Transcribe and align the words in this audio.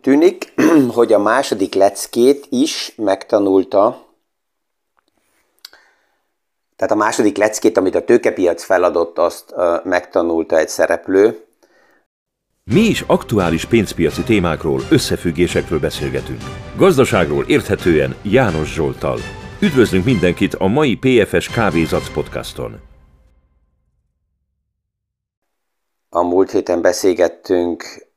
úgy 0.00 0.12
tűnik, 0.12 0.52
hogy 0.96 1.12
a 1.12 1.18
második 1.18 1.74
leckét 1.74 2.46
is 2.50 2.92
megtanulta, 2.96 4.08
tehát 6.76 6.94
a 6.94 6.98
második 6.98 7.36
leckét, 7.36 7.76
amit 7.76 7.94
a 7.94 8.04
tőkepiac 8.04 8.64
feladott, 8.64 9.18
azt 9.18 9.54
megtanulta 9.84 10.58
egy 10.58 10.68
szereplő. 10.68 11.44
Mi 12.64 12.80
is 12.80 13.04
aktuális 13.06 13.64
pénzpiaci 13.64 14.22
témákról, 14.22 14.80
összefüggésekről 14.90 15.78
beszélgetünk. 15.78 16.40
Gazdaságról 16.76 17.44
érthetően 17.44 18.16
János 18.22 18.72
Zsoltal. 18.72 19.18
Üdvözlünk 19.60 20.04
mindenkit 20.04 20.54
a 20.54 20.66
mai 20.66 20.96
PFS 20.96 21.48
Kávézac 21.48 22.12
podcaston. 22.12 22.80
A 26.08 26.22
múlt 26.22 26.50
héten 26.50 26.82
beszélgettünk, 26.82 28.09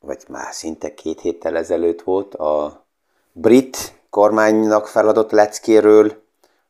vagy 0.00 0.24
már 0.28 0.52
szinte 0.54 0.94
két 0.94 1.20
héttel 1.20 1.56
ezelőtt 1.56 2.02
volt, 2.02 2.34
a 2.34 2.84
brit 3.32 4.00
kormánynak 4.10 4.86
feladott 4.86 5.30
leckéről, 5.30 6.22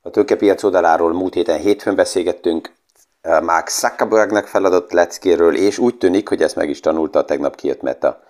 a 0.02 0.10
tőkepiac 0.10 0.62
oldaláról 0.62 1.12
múlt 1.12 1.34
héten 1.34 1.58
hétfőn 1.58 1.94
beszélgettünk, 1.94 2.76
Mark 3.22 3.68
Zuckerbergnek 3.68 4.46
feladott 4.46 4.92
leckéről, 4.92 5.56
és 5.56 5.78
úgy 5.78 5.98
tűnik, 5.98 6.28
hogy 6.28 6.42
ezt 6.42 6.56
meg 6.56 6.68
is 6.68 6.80
tanulta, 6.80 7.24
tegnap 7.24 7.54
kijött 7.54 7.82
Meta. 7.82 8.22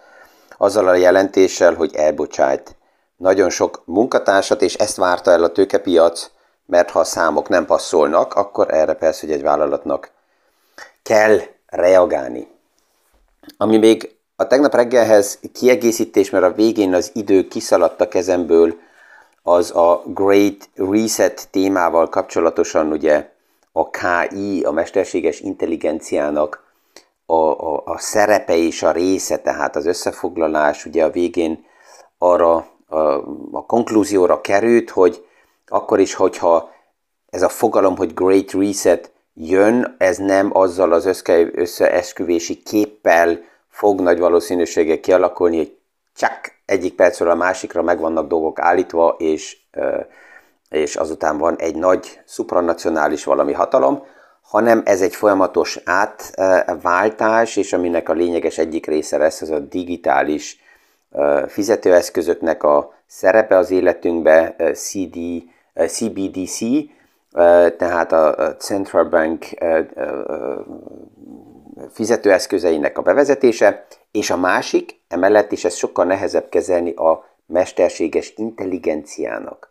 Azzal 0.56 0.88
a 0.88 0.94
jelentéssel, 0.94 1.74
hogy 1.74 1.94
elbocsájt 1.94 2.76
nagyon 3.16 3.50
sok 3.50 3.82
munkatársat, 3.84 4.62
és 4.62 4.74
ezt 4.74 4.96
várta 4.96 5.30
el 5.30 5.42
a 5.42 5.52
tőkepiac, 5.52 6.30
mert 6.66 6.90
ha 6.90 6.98
a 6.98 7.04
számok 7.04 7.48
nem 7.48 7.66
passzolnak, 7.66 8.34
akkor 8.34 8.74
erre 8.74 8.94
persze, 8.94 9.26
hogy 9.26 9.34
egy 9.34 9.42
vállalatnak 9.42 10.10
kell 11.02 11.38
reagálni. 11.66 12.48
Ami 13.56 13.76
még 13.76 14.17
a 14.40 14.46
tegnap 14.46 14.74
reggelhez 14.74 15.38
kiegészítés, 15.52 16.30
mert 16.30 16.44
a 16.44 16.52
végén 16.52 16.94
az 16.94 17.10
idő 17.14 17.48
kiszaladt 17.48 18.00
a 18.00 18.08
kezemből, 18.08 18.74
az 19.42 19.70
a 19.76 20.02
Great 20.06 20.68
Reset 20.74 21.48
témával 21.50 22.08
kapcsolatosan 22.08 22.92
ugye 22.92 23.30
a 23.72 23.90
KI, 23.90 24.62
a 24.62 24.70
mesterséges 24.70 25.40
intelligenciának 25.40 26.64
a, 27.26 27.34
a, 27.34 27.82
a 27.84 27.98
szerepe 27.98 28.56
és 28.56 28.82
a 28.82 28.90
része, 28.90 29.38
tehát 29.38 29.76
az 29.76 29.86
összefoglalás 29.86 30.84
ugye 30.84 31.04
a 31.04 31.10
végén 31.10 31.64
arra 32.18 32.66
a, 32.86 32.98
a 33.52 33.66
konklúzióra 33.66 34.40
került, 34.40 34.90
hogy 34.90 35.26
akkor 35.66 36.00
is, 36.00 36.14
hogyha 36.14 36.70
ez 37.30 37.42
a 37.42 37.48
fogalom, 37.48 37.96
hogy 37.96 38.14
Great 38.14 38.52
Reset 38.52 39.12
jön, 39.34 39.94
ez 39.98 40.16
nem 40.16 40.50
azzal 40.56 40.92
az 40.92 41.22
összeesküvési 41.52 42.62
képpel 42.62 43.46
fog 43.78 44.00
nagy 44.00 44.18
valószínűséggel 44.18 45.00
kialakulni, 45.00 45.56
hogy 45.56 45.76
csak 46.16 46.40
egyik 46.64 46.94
percről 46.94 47.30
a 47.30 47.34
másikra 47.34 47.82
meg 47.82 47.98
vannak 47.98 48.28
dolgok 48.28 48.60
állítva, 48.60 49.16
és, 49.18 49.56
és 50.68 50.96
azután 50.96 51.38
van 51.38 51.56
egy 51.58 51.76
nagy 51.76 52.20
supranacionális 52.26 53.24
valami 53.24 53.52
hatalom, 53.52 54.02
hanem 54.42 54.82
ez 54.84 55.00
egy 55.00 55.14
folyamatos 55.14 55.80
átváltás, 55.84 57.56
és 57.56 57.72
aminek 57.72 58.08
a 58.08 58.12
lényeges 58.12 58.58
egyik 58.58 58.86
része 58.86 59.16
lesz 59.16 59.40
az 59.40 59.50
a 59.50 59.58
digitális 59.58 60.60
fizetőeszközöknek 61.46 62.62
a 62.62 62.92
szerepe 63.06 63.56
az 63.56 63.70
életünkbe, 63.70 64.56
CD, 64.72 65.18
CBDC, 65.86 66.58
tehát 67.76 68.12
a 68.12 68.56
Central 68.56 69.04
Bank 69.04 69.44
fizetőeszközeinek 71.90 72.98
a 72.98 73.02
bevezetése, 73.02 73.86
és 74.10 74.30
a 74.30 74.36
másik, 74.36 75.00
emellett 75.08 75.52
is 75.52 75.64
ez 75.64 75.74
sokkal 75.74 76.04
nehezebb 76.04 76.48
kezelni 76.48 76.92
a 76.92 77.24
mesterséges 77.46 78.32
intelligenciának 78.36 79.70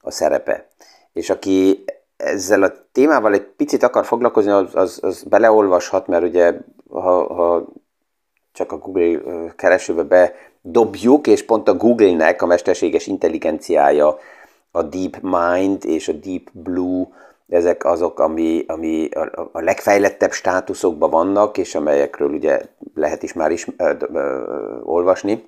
a 0.00 0.10
szerepe. 0.10 0.66
És 1.12 1.30
aki 1.30 1.84
ezzel 2.16 2.62
a 2.62 2.72
témával 2.92 3.32
egy 3.32 3.42
picit 3.42 3.82
akar 3.82 4.04
foglalkozni, 4.04 4.50
az, 4.50 4.74
az, 4.74 4.98
az 5.02 5.22
beleolvashat, 5.22 6.06
mert 6.06 6.24
ugye 6.24 6.54
ha, 6.90 7.34
ha 7.34 7.64
csak 8.52 8.72
a 8.72 8.78
Google 8.78 9.20
keresőbe 9.56 10.34
bedobjuk, 10.62 11.26
és 11.26 11.44
pont 11.44 11.68
a 11.68 11.76
Google-nek 11.76 12.42
a 12.42 12.46
mesterséges 12.46 13.06
intelligenciája 13.06 14.18
a 14.70 14.82
Deep 14.82 15.18
Mind 15.20 15.84
és 15.84 16.08
a 16.08 16.12
Deep 16.12 16.50
Blue 16.52 17.06
ezek 17.48 17.84
azok, 17.84 18.18
ami, 18.18 18.64
ami 18.66 19.08
a, 19.08 19.48
a 19.52 19.60
legfejlettebb 19.60 20.32
státuszokban 20.32 21.10
vannak, 21.10 21.58
és 21.58 21.74
amelyekről 21.74 22.30
ugye 22.30 22.60
lehet 22.94 23.22
is 23.22 23.32
már 23.32 23.50
is 23.50 23.66
ö, 23.76 23.92
ö, 24.12 24.42
olvasni. 24.82 25.44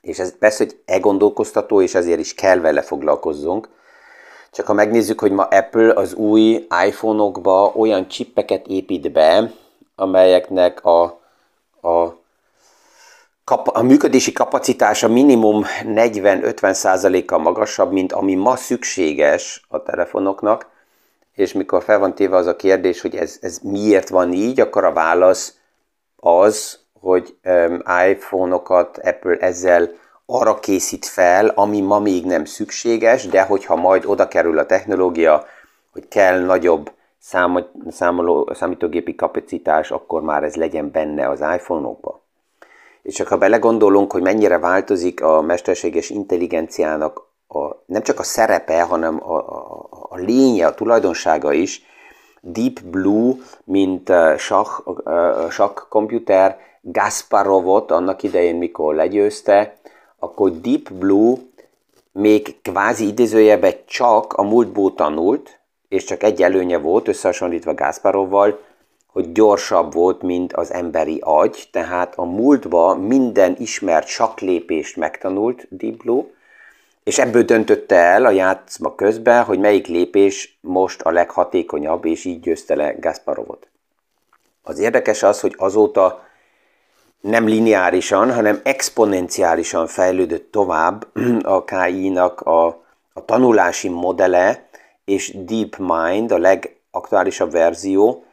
És 0.00 0.18
ez 0.18 0.38
persze, 0.38 0.64
hogy 0.64 0.76
e-gondolkoztató, 0.84 1.82
és 1.82 1.94
ezért 1.94 2.20
is 2.20 2.34
kell 2.34 2.58
vele 2.58 2.82
foglalkozzunk. 2.82 3.68
Csak 4.50 4.66
ha 4.66 4.72
megnézzük, 4.72 5.20
hogy 5.20 5.32
ma 5.32 5.42
Apple 5.42 5.92
az 5.94 6.14
új 6.14 6.66
iPhone-okba 6.86 7.72
olyan 7.76 8.08
csippeket 8.08 8.66
épít 8.66 9.12
be, 9.12 9.52
amelyeknek 9.96 10.84
a, 10.84 11.02
a 11.82 12.20
a 13.64 13.82
működési 13.82 14.32
kapacitása 14.32 15.08
minimum 15.08 15.64
40-50%-kal 15.82 17.38
magasabb, 17.38 17.92
mint 17.92 18.12
ami 18.12 18.34
ma 18.34 18.56
szükséges 18.56 19.64
a 19.68 19.82
telefonoknak, 19.82 20.71
és 21.34 21.52
mikor 21.52 21.82
fel 21.82 21.98
van 21.98 22.14
téve 22.14 22.36
az 22.36 22.46
a 22.46 22.56
kérdés, 22.56 23.00
hogy 23.00 23.16
ez, 23.16 23.38
ez 23.40 23.58
miért 23.58 24.08
van 24.08 24.32
így, 24.32 24.60
akkor 24.60 24.84
a 24.84 24.92
válasz 24.92 25.56
az, 26.16 26.80
hogy 27.00 27.36
um, 27.44 27.82
iPhone-okat 28.08 28.98
Apple 28.98 29.36
ezzel 29.36 29.90
arra 30.26 30.54
készít 30.54 31.06
fel, 31.06 31.48
ami 31.48 31.80
ma 31.80 31.98
még 31.98 32.24
nem 32.24 32.44
szükséges, 32.44 33.26
de 33.26 33.42
hogyha 33.42 33.76
majd 33.76 34.04
oda 34.06 34.28
kerül 34.28 34.58
a 34.58 34.66
technológia, 34.66 35.44
hogy 35.92 36.08
kell 36.08 36.40
nagyobb 36.40 36.90
számoló, 37.88 38.50
számítógépi 38.54 39.14
kapacitás, 39.14 39.90
akkor 39.90 40.22
már 40.22 40.42
ez 40.42 40.54
legyen 40.54 40.90
benne 40.90 41.28
az 41.28 41.40
iPhone-okba. 41.40 42.20
És 43.02 43.14
csak 43.14 43.28
ha 43.28 43.38
belegondolunk, 43.38 44.12
hogy 44.12 44.22
mennyire 44.22 44.58
változik 44.58 45.22
a 45.22 45.40
mesterséges 45.40 46.10
intelligenciának 46.10 47.26
a, 47.48 47.82
nem 47.86 48.02
csak 48.02 48.18
a 48.18 48.22
szerepe, 48.22 48.82
hanem 48.82 49.30
a, 49.30 49.36
a, 49.36 49.86
a 50.12 50.16
lénye, 50.16 50.66
a 50.66 50.74
tulajdonsága 50.74 51.52
is, 51.52 51.82
Deep 52.40 52.80
Blue, 52.84 53.34
mint 53.64 54.12
sakk, 54.36 54.88
uh, 54.88 55.50
sakk 55.50 55.80
komputer, 55.88 56.58
Gasparovot 56.80 57.90
annak 57.90 58.22
idején, 58.22 58.56
mikor 58.56 58.94
legyőzte, 58.94 59.76
akkor 60.18 60.50
Deep 60.50 60.92
Blue 60.92 61.36
még 62.12 62.56
kvázi 62.62 63.06
idézőjebe 63.06 63.84
csak 63.84 64.32
a 64.32 64.42
múltból 64.42 64.94
tanult, 64.94 65.58
és 65.88 66.04
csak 66.04 66.22
egy 66.22 66.42
előnye 66.42 66.78
volt 66.78 67.08
összehasonlítva 67.08 67.74
Gasparovval, 67.74 68.58
hogy 69.06 69.32
gyorsabb 69.32 69.92
volt, 69.92 70.22
mint 70.22 70.52
az 70.52 70.72
emberi 70.72 71.18
agy, 71.20 71.68
tehát 71.72 72.14
a 72.16 72.24
múltba 72.24 72.94
minden 72.94 73.56
ismert 73.58 74.06
saklépést 74.06 74.96
megtanult 74.96 75.66
Deep 75.70 75.96
Blue, 75.96 76.24
és 77.04 77.18
ebből 77.18 77.42
döntötte 77.42 77.96
el 77.96 78.24
a 78.24 78.30
játszma 78.30 78.94
közben, 78.94 79.44
hogy 79.44 79.58
melyik 79.58 79.86
lépés 79.86 80.58
most 80.60 81.00
a 81.00 81.10
leghatékonyabb, 81.10 82.04
és 82.04 82.24
így 82.24 82.40
győzte 82.40 82.74
le 82.74 82.92
Gasparovot. 82.92 83.66
Az 84.62 84.78
érdekes 84.78 85.22
az, 85.22 85.40
hogy 85.40 85.54
azóta 85.58 86.24
nem 87.20 87.46
lineárisan, 87.46 88.32
hanem 88.32 88.60
exponenciálisan 88.62 89.86
fejlődött 89.86 90.52
tovább 90.52 91.06
a 91.42 91.64
KI-nak 91.64 92.40
a, 92.40 92.66
a 93.12 93.24
tanulási 93.24 93.88
modele, 93.88 94.68
és 95.04 95.36
DeepMind, 95.44 96.32
a 96.32 96.38
legaktuálisabb 96.38 97.50
verzió, 97.50 98.24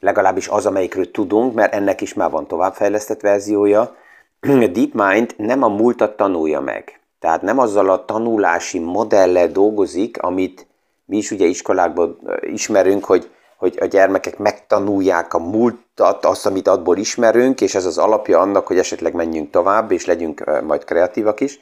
legalábbis 0.00 0.48
az, 0.48 0.66
amelyikről 0.66 1.10
tudunk, 1.10 1.54
mert 1.54 1.74
ennek 1.74 2.00
is 2.00 2.14
már 2.14 2.30
van 2.30 2.46
továbbfejlesztett 2.46 3.20
verziója, 3.20 3.80
a 4.40 4.66
DeepMind 4.66 5.34
nem 5.36 5.62
a 5.62 5.68
múltat 5.68 6.16
tanulja 6.16 6.60
meg. 6.60 6.99
Tehát 7.20 7.42
nem 7.42 7.58
azzal 7.58 7.90
a 7.90 8.04
tanulási 8.04 8.78
modellel 8.78 9.48
dolgozik, 9.48 10.22
amit 10.22 10.66
mi 11.04 11.16
is 11.16 11.30
ugye 11.30 11.46
iskolákban 11.46 12.18
ismerünk, 12.40 13.04
hogy, 13.04 13.30
hogy 13.56 13.76
a 13.80 13.84
gyermekek 13.84 14.38
megtanulják 14.38 15.34
a 15.34 15.38
múltat, 15.38 16.24
azt, 16.24 16.46
amit 16.46 16.68
abból 16.68 16.96
ismerünk, 16.96 17.60
és 17.60 17.74
ez 17.74 17.84
az 17.84 17.98
alapja 17.98 18.40
annak, 18.40 18.66
hogy 18.66 18.78
esetleg 18.78 19.14
menjünk 19.14 19.50
tovább, 19.50 19.90
és 19.90 20.06
legyünk 20.06 20.62
majd 20.62 20.84
kreatívak 20.84 21.40
is, 21.40 21.60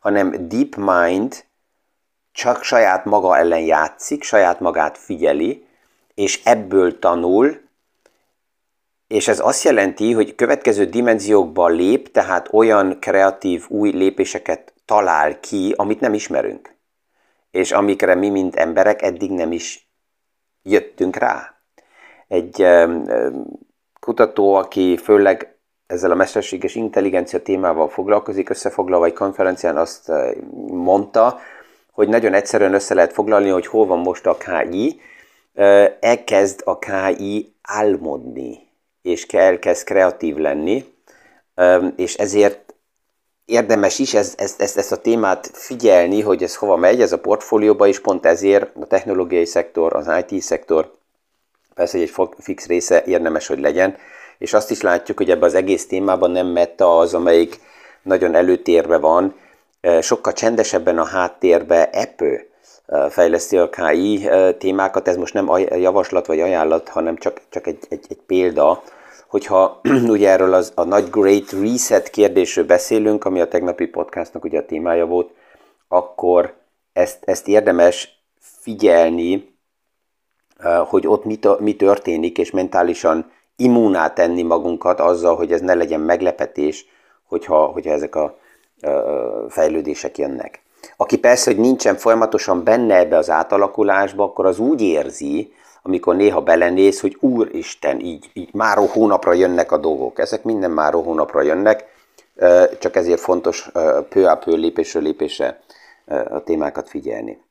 hanem 0.00 0.48
Deep 0.48 0.76
Mind 0.76 1.44
csak 2.32 2.62
saját 2.62 3.04
maga 3.04 3.36
ellen 3.36 3.60
játszik, 3.60 4.22
saját 4.22 4.60
magát 4.60 4.98
figyeli, 4.98 5.66
és 6.14 6.40
ebből 6.44 6.98
tanul, 6.98 7.60
és 9.06 9.28
ez 9.28 9.40
azt 9.40 9.64
jelenti, 9.64 10.12
hogy 10.12 10.34
következő 10.34 10.84
dimenziókba 10.84 11.68
lép, 11.68 12.10
tehát 12.10 12.48
olyan 12.52 12.98
kreatív 13.00 13.64
új 13.68 13.90
lépéseket 13.90 14.71
talál 14.92 15.40
ki, 15.40 15.74
amit 15.76 16.00
nem 16.00 16.14
ismerünk. 16.14 16.74
És 17.50 17.72
amikre 17.72 18.14
mi, 18.14 18.28
mint 18.28 18.56
emberek 18.56 19.02
eddig 19.02 19.30
nem 19.30 19.52
is 19.52 19.88
jöttünk 20.62 21.16
rá. 21.16 21.54
Egy 22.28 22.66
kutató, 24.00 24.54
aki 24.54 24.96
főleg 24.96 25.56
ezzel 25.86 26.10
a 26.10 26.14
mesterséges 26.14 26.74
intelligencia 26.74 27.42
témával 27.42 27.88
foglalkozik, 27.88 28.50
összefoglalva 28.50 29.04
egy 29.04 29.12
konferencián 29.12 29.76
azt 29.76 30.12
mondta, 30.66 31.38
hogy 31.92 32.08
nagyon 32.08 32.34
egyszerűen 32.34 32.74
össze 32.74 32.94
lehet 32.94 33.12
foglalni, 33.12 33.48
hogy 33.48 33.66
hol 33.66 33.86
van 33.86 33.98
most 33.98 34.26
a 34.26 34.36
KI, 34.36 35.00
elkezd 36.00 36.62
a 36.64 36.78
KI 36.78 37.54
álmodni, 37.62 38.58
és 39.02 39.26
elkezd 39.26 39.84
kreatív 39.84 40.36
lenni, 40.36 40.84
és 41.96 42.14
ezért 42.14 42.71
érdemes 43.52 43.98
is 43.98 44.14
ezt, 44.14 44.40
ezt, 44.40 44.60
ezt, 44.60 44.78
ezt 44.78 44.92
a 44.92 44.96
témát 44.96 45.50
figyelni, 45.52 46.20
hogy 46.20 46.42
ez 46.42 46.56
hova 46.56 46.76
megy, 46.76 47.00
ez 47.00 47.12
a 47.12 47.18
portfólióba, 47.18 47.86
és 47.86 48.00
pont 48.00 48.26
ezért 48.26 48.76
a 48.80 48.86
technológiai 48.86 49.44
szektor, 49.44 49.96
az 49.96 50.10
IT 50.26 50.42
szektor, 50.42 50.92
persze 51.74 51.98
egy 51.98 52.14
fix 52.38 52.66
része 52.66 53.02
érdemes, 53.06 53.46
hogy 53.46 53.60
legyen, 53.60 53.96
és 54.38 54.52
azt 54.52 54.70
is 54.70 54.80
látjuk, 54.80 55.18
hogy 55.18 55.30
ebben 55.30 55.48
az 55.48 55.54
egész 55.54 55.86
témában 55.86 56.30
nem 56.30 56.46
meta 56.46 56.98
az, 56.98 57.14
amelyik 57.14 57.60
nagyon 58.02 58.34
előtérbe 58.34 58.98
van, 58.98 59.34
sokkal 60.00 60.32
csendesebben 60.32 60.98
a 60.98 61.04
háttérbe 61.04 61.90
Apple 61.92 62.44
fejleszti 63.10 63.58
a 63.58 63.70
KI 63.70 64.28
témákat, 64.58 65.08
ez 65.08 65.16
most 65.16 65.34
nem 65.34 65.50
javaslat 65.58 66.26
vagy 66.26 66.40
ajánlat, 66.40 66.88
hanem 66.88 67.16
csak, 67.16 67.40
csak 67.48 67.66
egy, 67.66 67.78
egy, 67.88 68.06
egy 68.08 68.20
példa, 68.26 68.82
hogyha 69.32 69.80
ugye 70.14 70.30
erről 70.30 70.54
az, 70.54 70.72
a 70.74 70.84
nagy 70.84 71.10
Great 71.10 71.52
Reset 71.52 72.10
kérdésről 72.10 72.64
beszélünk, 72.64 73.24
ami 73.24 73.40
a 73.40 73.48
tegnapi 73.48 73.86
podcastnak 73.86 74.44
ugye 74.44 74.58
a 74.58 74.66
témája 74.66 75.06
volt, 75.06 75.30
akkor 75.88 76.54
ezt, 76.92 77.18
ezt 77.24 77.48
érdemes 77.48 78.22
figyelni, 78.40 79.56
hogy 80.86 81.06
ott 81.06 81.24
mi, 81.24 81.38
mi 81.58 81.76
történik, 81.76 82.38
és 82.38 82.50
mentálisan 82.50 83.30
immuná 83.56 84.12
tenni 84.12 84.42
magunkat 84.42 85.00
azzal, 85.00 85.36
hogy 85.36 85.52
ez 85.52 85.60
ne 85.60 85.74
legyen 85.74 86.00
meglepetés, 86.00 86.86
hogyha, 87.22 87.64
hogyha 87.64 87.92
ezek 87.92 88.14
a 88.14 88.38
fejlődések 89.48 90.18
jönnek. 90.18 90.62
Aki 90.96 91.18
persze, 91.18 91.50
hogy 91.50 91.60
nincsen 91.60 91.96
folyamatosan 91.96 92.64
benne 92.64 92.96
ebbe 92.96 93.16
az 93.16 93.30
átalakulásba, 93.30 94.24
akkor 94.24 94.46
az 94.46 94.58
úgy 94.58 94.80
érzi, 94.80 95.52
amikor 95.82 96.16
néha 96.16 96.40
belenéz, 96.40 97.00
hogy 97.00 97.16
Úristen, 97.20 98.00
így, 98.00 98.30
így 98.32 98.48
máró 98.52 98.84
hónapra 98.84 99.32
jönnek 99.32 99.72
a 99.72 99.76
dolgok. 99.76 100.18
Ezek 100.18 100.44
minden 100.44 100.70
máró 100.70 101.02
hónapra 101.02 101.42
jönnek, 101.42 101.84
csak 102.78 102.96
ezért 102.96 103.20
fontos 103.20 103.70
pő 104.08 104.26
a 104.26 104.34
pő, 104.36 104.52
lépésről 104.52 105.02
lépésre 105.02 105.60
a 106.30 106.42
témákat 106.42 106.88
figyelni. 106.88 107.42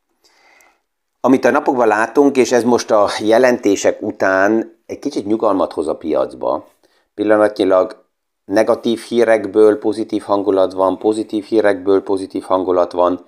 Amit 1.19 1.45
a 1.45 1.51
napokban 1.51 1.87
látunk, 1.87 2.37
és 2.37 2.51
ez 2.51 2.63
most 2.63 2.91
a 2.91 3.09
jelentések 3.19 4.01
után 4.01 4.77
egy 4.85 4.99
kicsit 4.99 5.25
nyugalmat 5.25 5.73
hoz 5.73 5.87
a 5.87 5.95
piacba, 5.95 6.67
pillanatnyilag 7.13 8.05
negatív 8.45 8.99
hírekből 8.99 9.77
pozitív 9.77 10.21
hangulat 10.21 10.73
van, 10.73 10.97
pozitív 10.97 11.43
hírekből 11.43 12.03
pozitív 12.03 12.43
hangulat 12.43 12.91
van, 12.91 13.25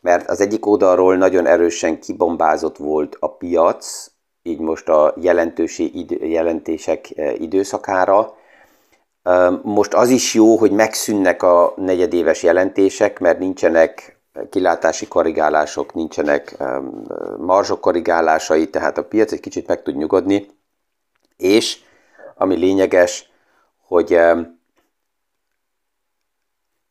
mert 0.00 0.28
az 0.28 0.40
egyik 0.40 0.66
oldalról 0.66 1.16
nagyon 1.16 1.46
erősen 1.46 2.00
kibombázott 2.00 2.76
volt 2.76 3.16
a 3.20 3.36
piac, 3.36 4.10
így 4.48 4.58
most 4.58 4.88
a 4.88 5.14
jelentősi 5.20 5.98
idő, 5.98 6.26
jelentések 6.26 7.10
e, 7.16 7.32
időszakára. 7.32 8.36
Most 9.62 9.94
az 9.94 10.08
is 10.08 10.34
jó, 10.34 10.56
hogy 10.56 10.70
megszűnnek 10.70 11.42
a 11.42 11.72
negyedéves 11.76 12.42
jelentések, 12.42 13.18
mert 13.18 13.38
nincsenek 13.38 14.18
kilátási 14.50 15.08
korrigálások, 15.08 15.94
nincsenek 15.94 16.56
marzsok 17.38 17.80
korrigálásai, 17.80 18.70
tehát 18.70 18.98
a 18.98 19.04
piac 19.04 19.32
egy 19.32 19.40
kicsit 19.40 19.66
meg 19.66 19.82
tud 19.82 19.96
nyugodni, 19.96 20.48
és 21.36 21.78
ami 22.34 22.56
lényeges, 22.56 23.30
hogy 23.86 24.14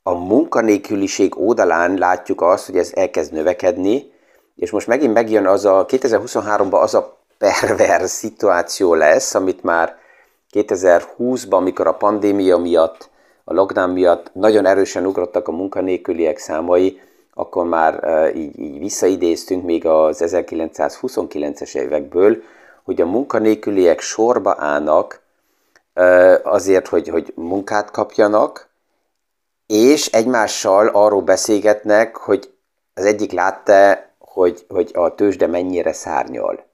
a 0.04 0.14
munkanélküliség 0.14 1.40
oldalán 1.40 1.98
látjuk 1.98 2.42
azt, 2.42 2.66
hogy 2.66 2.78
ez 2.78 2.92
elkezd 2.94 3.34
növekedni, 3.34 4.12
és 4.56 4.72
most 4.72 4.88
megint 4.88 5.14
megjön 5.14 5.48
az 5.48 5.66
a 5.66 5.86
2023-ban 5.86 6.82
az 6.82 6.94
a 6.94 7.18
pervers 7.38 8.10
szituáció 8.10 8.94
lesz, 8.94 9.36
amit 9.36 9.64
már 9.64 9.98
2020-ban, 10.54 11.50
amikor 11.50 11.88
a 11.88 11.94
pandémia 11.94 12.58
miatt, 12.58 13.10
a 13.44 13.54
lockdown 13.54 13.90
miatt 13.90 14.30
nagyon 14.34 14.66
erősen 14.66 15.06
ugrottak 15.06 15.48
a 15.48 15.52
munkanélküliek 15.52 16.38
számai, 16.38 17.02
akkor 17.34 17.66
már 17.66 18.04
így, 18.36 18.60
így 18.60 18.80
visszaidéztünk 18.80 19.64
még 19.64 19.86
az 19.86 20.24
1929-es 20.26 21.76
évekből, 21.76 22.42
hogy 22.84 23.02
a 23.02 23.06
munkanélküliek 23.06 24.00
sorba 24.00 24.56
állnak 24.60 25.22
azért, 26.44 26.88
hogy, 26.88 27.08
hogy 27.08 27.34
munkát 27.36 27.92
kapjanak, 27.92 28.68
és 29.68 30.06
egymással 30.06 30.88
arról 30.88 31.22
beszélgetnek, 31.22 32.16
hogy 32.16 32.54
az 32.94 33.06
egyik 33.06 33.32
látta, 33.32 34.00
hogy, 34.20 34.66
hogy 34.70 34.92
a 34.94 35.16
tőzsde 35.16 35.48
mennyire 35.48 35.94
szárnyal. 35.94 36.67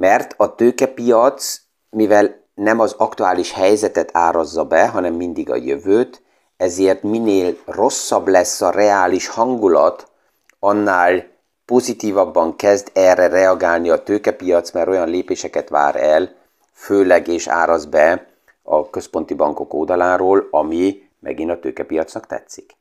Mert 0.00 0.34
a 0.36 0.54
tőkepiac, 0.54 1.60
mivel 1.90 2.46
nem 2.54 2.80
az 2.80 2.94
aktuális 2.98 3.52
helyzetet 3.52 4.10
árazza 4.12 4.64
be, 4.64 4.88
hanem 4.88 5.14
mindig 5.14 5.50
a 5.50 5.56
jövőt, 5.56 6.22
ezért 6.56 7.02
minél 7.02 7.56
rosszabb 7.64 8.28
lesz 8.28 8.60
a 8.60 8.70
reális 8.70 9.28
hangulat, 9.28 10.10
annál 10.58 11.26
pozitívabban 11.64 12.56
kezd 12.56 12.90
erre 12.92 13.28
reagálni 13.28 13.90
a 13.90 14.02
tőkepiac, 14.02 14.70
mert 14.70 14.88
olyan 14.88 15.08
lépéseket 15.08 15.68
vár 15.68 15.96
el, 15.96 16.34
főleg 16.72 17.28
és 17.28 17.48
áraz 17.48 17.84
be 17.84 18.26
a 18.62 18.90
központi 18.90 19.34
bankok 19.34 19.74
oldaláról, 19.74 20.48
ami 20.50 21.02
megint 21.18 21.50
a 21.50 21.58
tőkepiacnak 21.58 22.26
tetszik. 22.26 22.76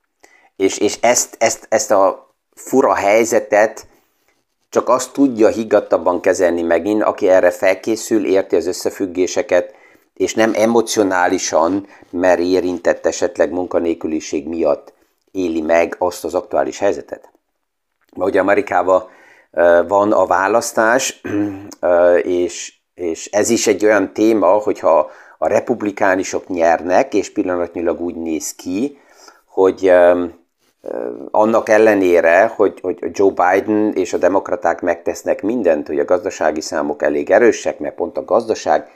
És, 0.56 0.78
és 0.78 0.98
ezt, 1.02 1.36
ezt, 1.40 1.66
ezt 1.70 1.92
a 1.92 2.34
fura 2.56 2.94
helyzetet 2.94 3.88
csak 4.70 4.90
azt 4.90 5.14
tudja 5.14 5.48
higgadtabban 5.48 6.22
kezelni 6.22 6.62
megint, 6.62 7.04
aki 7.04 7.30
erre 7.30 7.52
felkészül, 7.52 8.26
érti 8.26 8.56
az 8.56 8.68
összefüggéseket, 8.68 9.74
és 10.14 10.34
nem 10.34 10.52
emocionálisan, 10.56 11.88
mert 12.10 12.40
érintett 12.40 13.06
esetleg 13.06 13.52
munkanélküliség 13.52 14.48
miatt 14.48 14.94
éli 15.32 15.62
meg 15.62 15.96
azt 15.98 16.24
az 16.24 16.34
aktuális 16.34 16.80
helyzetet. 16.80 17.30
Mert 18.16 18.30
ugye 18.30 18.40
Amerikában 18.40 19.04
van 19.88 20.12
a 20.12 20.26
választás, 20.26 21.22
és, 22.22 22.74
és 22.94 23.26
ez 23.26 23.50
is 23.50 23.68
egy 23.68 23.86
olyan 23.86 24.14
téma, 24.14 24.48
hogyha 24.48 25.10
a 25.38 25.48
republikánusok 25.48 26.48
nyernek, 26.48 27.14
és 27.14 27.32
pillanatnyilag 27.32 28.02
úgy 28.02 28.16
néz 28.16 28.56
ki, 28.56 29.00
hogy 29.46 29.92
annak 31.32 31.70
ellenére, 31.70 32.54
hogy, 32.56 32.80
hogy 32.82 32.98
Joe 33.12 33.30
Biden 33.30 33.94
és 33.94 34.14
a 34.14 34.18
demokraták 34.18 34.82
megtesznek 34.82 35.42
mindent, 35.42 35.88
hogy 35.88 36.00
a 36.00 36.06
gazdasági 36.06 36.62
számok 36.62 37.04
elég 37.04 37.32
erősek, 37.32 37.80
mert 37.80 37.96
pont 37.96 38.18
a 38.18 38.26
gazdaság, 38.26 38.92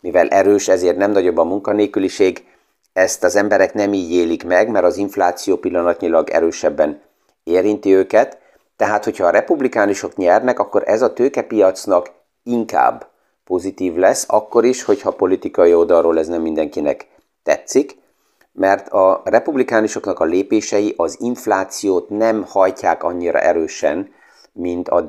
mivel 0.00 0.28
erős, 0.28 0.68
ezért 0.68 0.96
nem 0.96 1.10
nagyobb 1.10 1.36
a 1.36 1.44
munkanélküliség, 1.44 2.44
ezt 2.92 3.24
az 3.24 3.36
emberek 3.36 3.74
nem 3.74 3.92
így 3.92 4.12
élik 4.12 4.44
meg, 4.44 4.68
mert 4.68 4.84
az 4.84 4.96
infláció 4.96 5.56
pillanatnyilag 5.56 6.30
erősebben 6.30 7.00
érinti 7.44 7.94
őket. 7.94 8.38
Tehát, 8.76 9.04
hogyha 9.04 9.26
a 9.26 9.30
republikánusok 9.30 10.16
nyernek, 10.16 10.58
akkor 10.58 10.82
ez 10.86 11.02
a 11.02 11.12
tőkepiacnak 11.12 12.10
inkább 12.42 13.06
pozitív 13.44 13.94
lesz, 13.94 14.24
akkor 14.28 14.64
is, 14.64 14.82
hogyha 14.82 15.10
politikai 15.10 15.74
oldalról 15.74 16.18
ez 16.18 16.28
nem 16.28 16.42
mindenkinek 16.42 17.06
tetszik, 17.42 17.97
mert 18.58 18.88
a 18.88 19.20
republikánusoknak 19.24 20.20
a 20.20 20.24
lépései 20.24 20.94
az 20.96 21.16
inflációt 21.20 22.08
nem 22.08 22.44
hajtják 22.48 23.02
annyira 23.02 23.38
erősen, 23.38 24.12
mint 24.52 24.88
a, 24.88 25.04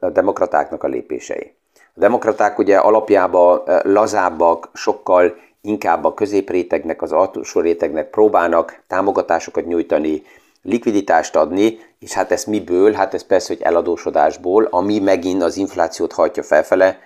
a 0.00 0.10
demokratáknak 0.10 0.82
a 0.82 0.88
lépései. 0.88 1.54
A 1.74 2.00
demokraták 2.00 2.58
ugye 2.58 2.76
alapjában 2.76 3.62
lazábbak, 3.82 4.70
sokkal 4.72 5.34
inkább 5.60 6.04
a 6.04 6.14
középrétegnek, 6.14 7.02
az 7.02 7.12
alsó 7.12 7.60
rétegnek 7.60 8.10
próbálnak 8.10 8.82
támogatásokat 8.86 9.66
nyújtani, 9.66 10.22
likviditást 10.62 11.36
adni, 11.36 11.78
és 11.98 12.12
hát 12.12 12.32
ez 12.32 12.44
miből? 12.44 12.92
Hát 12.92 13.14
ez 13.14 13.26
persze, 13.26 13.54
hogy 13.54 13.62
eladósodásból, 13.62 14.68
ami 14.70 14.98
megint 14.98 15.42
az 15.42 15.56
inflációt 15.56 16.12
hajtja 16.12 16.42
felfele, 16.42 16.98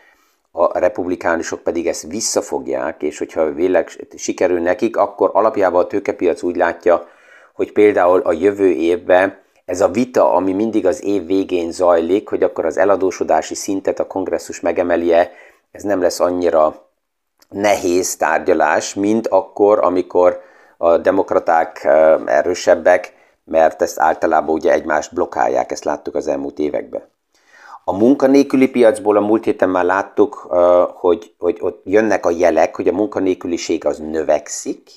a 0.53 0.79
republikánusok 0.79 1.61
pedig 1.61 1.87
ezt 1.87 2.07
visszafogják, 2.07 3.03
és 3.03 3.19
hogyha 3.19 3.53
véleg 3.53 4.07
sikerül 4.17 4.61
nekik, 4.61 4.97
akkor 4.97 5.31
alapjában 5.33 5.85
a 5.85 5.87
tőkepiac 5.87 6.43
úgy 6.43 6.57
látja, 6.57 7.09
hogy 7.55 7.73
például 7.73 8.21
a 8.21 8.33
jövő 8.33 8.71
évben 8.71 9.41
ez 9.65 9.81
a 9.81 9.89
vita, 9.89 10.35
ami 10.35 10.53
mindig 10.53 10.87
az 10.87 11.05
év 11.05 11.27
végén 11.27 11.71
zajlik, 11.71 12.29
hogy 12.29 12.43
akkor 12.43 12.65
az 12.65 12.77
eladósodási 12.77 13.55
szintet 13.55 14.01
a 14.01 14.07
kongresszus 14.07 14.61
megemelje, 14.61 15.33
ez 15.71 15.83
nem 15.83 16.01
lesz 16.01 16.21
annyira 16.21 16.87
nehéz 17.49 18.17
tárgyalás, 18.17 18.95
mint 18.95 19.27
akkor, 19.27 19.79
amikor 19.79 20.41
a 20.77 20.97
demokraták 20.99 21.85
erősebbek, 22.27 23.15
mert 23.45 23.83
ezt 23.83 24.01
általában 24.01 24.55
ugye 24.55 24.73
egymást 24.73 25.15
blokkálják, 25.15 25.71
ezt 25.71 25.85
láttuk 25.85 26.15
az 26.15 26.27
elmúlt 26.27 26.59
években. 26.59 27.12
A 27.85 27.97
munkanélküli 27.97 28.69
piacból 28.69 29.17
a 29.17 29.21
múlt 29.21 29.45
héten 29.45 29.69
már 29.69 29.85
láttuk, 29.85 30.35
hogy, 30.95 31.35
hogy 31.39 31.57
ott 31.61 31.81
jönnek 31.85 32.27
a 32.27 32.31
jelek, 32.31 32.77
hogy 32.77 32.89
a 32.89 32.93
munkanélküliség 32.93 33.85
az 33.85 33.99
növekszik, 33.99 34.91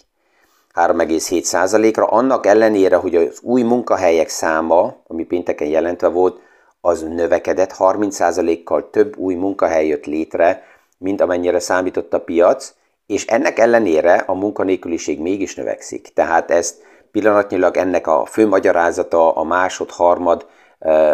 3,7%-ra, 0.73 2.05
annak 2.05 2.45
ellenére, 2.45 2.95
hogy 2.95 3.15
az 3.15 3.39
új 3.41 3.61
munkahelyek 3.61 4.29
száma, 4.29 4.95
ami 5.07 5.23
pénteken 5.23 5.67
jelentve 5.67 6.07
volt, 6.07 6.39
az 6.81 7.01
növekedett, 7.01 7.75
30%-kal 7.79 8.89
több 8.89 9.17
új 9.17 9.33
munkahely 9.33 9.87
jött 9.87 10.05
létre, 10.05 10.63
mint 10.97 11.21
amennyire 11.21 11.59
számított 11.59 12.13
a 12.13 12.19
piac, 12.19 12.73
és 13.07 13.25
ennek 13.25 13.59
ellenére 13.59 14.13
a 14.13 14.33
munkanélküliség 14.33 15.19
mégis 15.19 15.55
növekszik. 15.55 16.13
Tehát 16.13 16.51
ezt 16.51 16.75
pillanatnyilag 17.11 17.77
ennek 17.77 18.07
a 18.07 18.25
fő 18.25 18.47
magyarázata 18.47 19.31
a 19.35 19.43
másod-harmad 19.43 20.45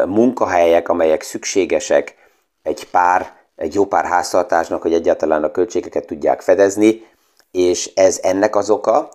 munkahelyek, 0.05 0.89
amelyek 0.89 1.21
szükségesek 1.21 2.15
egy 2.63 2.89
pár, 2.89 3.33
egy 3.55 3.73
jó 3.73 3.85
pár 3.85 4.05
háztartásnak, 4.05 4.81
hogy 4.81 4.93
egyáltalán 4.93 5.43
a 5.43 5.51
költségeket 5.51 6.05
tudják 6.05 6.41
fedezni, 6.41 7.05
és 7.51 7.91
ez 7.95 8.19
ennek 8.21 8.55
az 8.55 8.69
oka, 8.69 9.09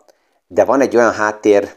de 0.47 0.65
van 0.65 0.81
egy 0.81 0.97
olyan 0.97 1.13
háttér 1.13 1.75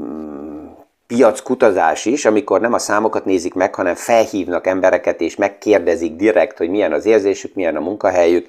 mm, 0.00 0.66
piackutatás 1.06 2.04
is, 2.04 2.24
amikor 2.24 2.60
nem 2.60 2.72
a 2.72 2.78
számokat 2.78 3.24
nézik 3.24 3.54
meg, 3.54 3.74
hanem 3.74 3.94
felhívnak 3.94 4.66
embereket, 4.66 5.20
és 5.20 5.36
megkérdezik 5.36 6.16
direkt, 6.16 6.58
hogy 6.58 6.70
milyen 6.70 6.92
az 6.92 7.06
érzésük, 7.06 7.54
milyen 7.54 7.76
a 7.76 7.80
munkahelyük, 7.80 8.48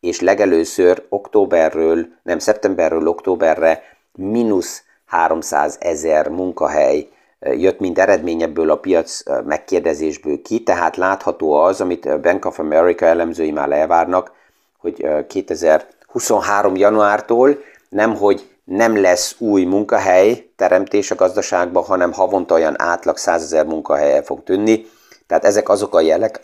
és 0.00 0.20
legelőször 0.20 1.06
októberről, 1.08 2.06
nem 2.22 2.38
szeptemberről 2.38 3.08
októberre 3.08 3.82
mínusz 4.12 4.82
300 5.06 5.76
ezer 5.80 6.28
munkahely 6.28 7.08
jött 7.40 7.80
mint 7.80 7.98
eredmény 7.98 8.42
ebből 8.42 8.70
a 8.70 8.76
piac 8.76 9.22
megkérdezésből 9.44 10.42
ki, 10.42 10.62
tehát 10.62 10.96
látható 10.96 11.52
az, 11.52 11.80
amit 11.80 12.20
Bank 12.20 12.44
of 12.44 12.58
America 12.58 13.06
elemzői 13.06 13.50
már 13.50 13.72
elvárnak, 13.72 14.32
hogy 14.78 15.06
2023. 15.26 16.76
januártól 16.76 17.58
nem, 17.88 18.16
hogy 18.16 18.48
nem 18.64 19.00
lesz 19.00 19.34
új 19.38 19.64
munkahely 19.64 20.50
teremtés 20.56 21.10
a 21.10 21.14
gazdaságban, 21.14 21.84
hanem 21.84 22.12
havonta 22.12 22.54
olyan 22.54 22.80
átlag 22.80 23.16
100 23.16 23.42
ezer 23.42 23.66
munkahely 23.66 24.24
fog 24.24 24.42
tűnni. 24.42 24.86
Tehát 25.26 25.44
ezek 25.44 25.68
azok 25.68 25.94
a 25.94 26.00
jelek, 26.00 26.40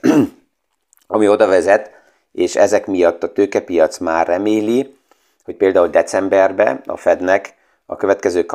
ami 1.06 1.28
oda 1.28 1.46
vezet, 1.46 1.90
és 2.32 2.56
ezek 2.56 2.86
miatt 2.86 3.22
a 3.22 3.32
tőkepiac 3.32 3.98
már 3.98 4.26
reméli, 4.26 4.96
hogy 5.44 5.56
például 5.56 5.88
decemberben 5.88 6.82
a 6.86 6.96
Fednek 6.96 7.54
a 7.86 7.96
következő 7.96 8.46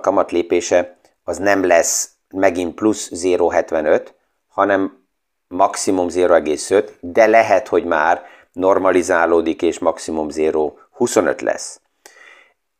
kamatlépése 0.00 0.97
az 1.28 1.38
nem 1.38 1.66
lesz 1.66 2.08
megint 2.28 2.74
plusz 2.74 3.10
0,75, 3.10 4.06
hanem 4.48 5.04
maximum 5.48 6.06
0,5, 6.10 6.88
de 7.00 7.26
lehet, 7.26 7.68
hogy 7.68 7.84
már 7.84 8.22
normalizálódik 8.52 9.62
és 9.62 9.78
maximum 9.78 10.28
0,25 10.30 11.42
lesz. 11.42 11.80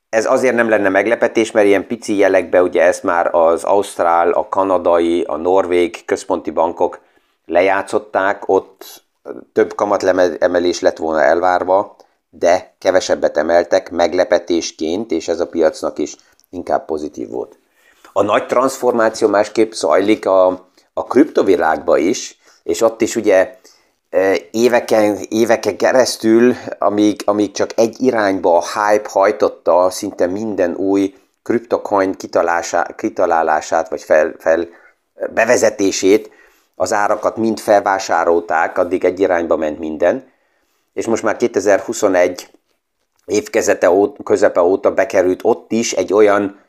Ez 0.09 0.27
azért 0.27 0.55
nem 0.55 0.69
lenne 0.69 0.89
meglepetés, 0.89 1.51
mert 1.51 1.67
ilyen 1.67 1.87
pici 1.87 2.17
jelekbe 2.17 2.63
ugye 2.63 2.83
ezt 2.83 3.03
már 3.03 3.35
az 3.35 3.65
ausztrál, 3.65 4.31
a 4.31 4.49
kanadai, 4.49 5.23
a 5.23 5.37
norvég 5.37 6.05
központi 6.05 6.51
bankok 6.51 7.01
lejátszották, 7.47 8.49
ott 8.49 9.05
több 9.53 9.75
kamatemelés 9.75 10.81
lett 10.81 10.97
volna 10.97 11.23
elvárva, 11.23 11.97
de 12.31 12.75
kevesebbet 12.79 13.37
emeltek 13.37 13.91
meglepetésként, 13.91 15.11
és 15.11 15.29
ez 15.29 15.41
a 15.41 15.49
piacnak 15.49 15.99
is 15.99 16.17
inkább 16.51 16.85
pozitív 16.85 17.29
volt. 17.29 17.59
A 18.19 18.23
nagy 18.23 18.47
transformáció 18.47 19.29
másképp 19.29 19.73
zajlik 19.73 20.27
a, 20.27 20.47
a 20.93 21.05
kriptovilágba 21.05 21.97
is, 21.97 22.39
és 22.63 22.81
ott 22.81 23.01
is 23.01 23.17
ugye 23.17 23.57
e, 24.11 24.37
éveken, 24.51 25.19
éveken 25.29 25.77
keresztül, 25.77 26.55
amíg, 26.79 27.23
amíg 27.25 27.51
csak 27.53 27.71
egy 27.77 28.03
irányba 28.03 28.57
a 28.57 28.63
hype 28.63 29.09
hajtotta 29.09 29.91
szinte 29.91 30.27
minden 30.27 30.75
új 30.75 31.15
kriptocoin 31.43 32.15
kitalálását, 32.97 33.89
vagy 33.89 34.03
fel, 34.03 34.35
fel 34.39 34.69
bevezetését, 35.35 36.31
az 36.75 36.93
árakat 36.93 37.37
mind 37.37 37.61
felvásárolták, 37.61 38.79
addig 38.79 39.05
egy 39.05 39.21
irányba 39.21 39.57
ment 39.57 39.79
minden, 39.79 40.31
és 40.93 41.07
most 41.07 41.23
már 41.23 41.37
2021 41.37 42.51
évkezete 43.25 43.91
óta, 43.91 44.23
közepe 44.23 44.63
óta 44.63 44.95
bekerült 44.95 45.41
ott 45.43 45.73
is 45.73 45.93
egy 45.93 46.13
olyan 46.13 46.67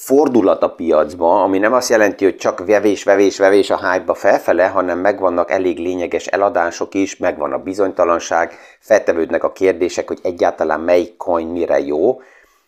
fordulat 0.00 0.62
a 0.62 0.70
piacba, 0.70 1.42
ami 1.42 1.58
nem 1.58 1.72
azt 1.72 1.88
jelenti, 1.88 2.24
hogy 2.24 2.36
csak 2.36 2.66
vevés, 2.66 3.04
vevés, 3.04 3.38
vevés 3.38 3.70
a 3.70 3.90
hype-ba 3.90 4.14
felfele, 4.14 4.66
hanem 4.66 4.98
megvannak 4.98 5.50
elég 5.50 5.78
lényeges 5.78 6.26
eladások 6.26 6.94
is, 6.94 7.16
megvan 7.16 7.52
a 7.52 7.58
bizonytalanság, 7.58 8.58
feltevődnek 8.78 9.44
a 9.44 9.52
kérdések, 9.52 10.08
hogy 10.08 10.18
egyáltalán 10.22 10.80
melyik 10.80 11.16
coin 11.16 11.46
mire 11.46 11.80
jó, 11.80 12.20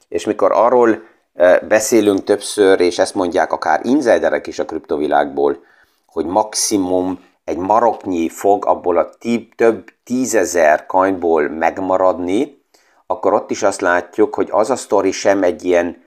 és 0.09 0.25
mikor 0.25 0.53
arról 0.53 1.03
eh, 1.35 1.59
beszélünk 1.69 2.25
többször, 2.25 2.81
és 2.81 2.99
ezt 2.99 3.15
mondják 3.15 3.53
akár 3.53 3.81
insiderek 3.83 4.47
is 4.47 4.59
a 4.59 4.65
kriptovilágból, 4.65 5.59
hogy 6.07 6.27
maximum 6.27 7.21
egy 7.45 7.59
maroknyi 7.59 8.29
fog 8.29 8.67
abból 8.67 8.99
a 8.99 9.11
több 9.57 9.85
tízezer 10.05 10.87
coinból 10.87 11.49
megmaradni, 11.49 12.62
akkor 13.07 13.33
ott 13.33 13.51
is 13.51 13.62
azt 13.62 13.81
látjuk, 13.81 14.35
hogy 14.35 14.49
az 14.51 14.71
a 14.71 14.77
sztori 14.77 15.12
sem 15.12 15.43
egy 15.43 15.65
ilyen 15.65 16.01